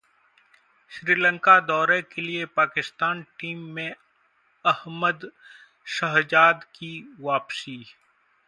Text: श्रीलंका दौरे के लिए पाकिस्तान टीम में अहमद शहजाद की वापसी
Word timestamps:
श्रीलंका 0.91 1.59
दौरे 1.59 2.01
के 2.01 2.21
लिए 2.21 2.45
पाकिस्तान 2.55 3.21
टीम 3.39 3.59
में 3.75 3.93
अहमद 4.65 5.29
शहजाद 5.89 6.63
की 6.75 6.93
वापसी 7.19 7.83